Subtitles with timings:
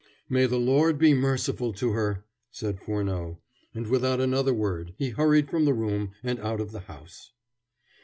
[0.27, 3.37] "May the Lord be merciful to her!" said Furneaux,
[3.75, 7.33] and without another word, he hurried from the room and out of the house.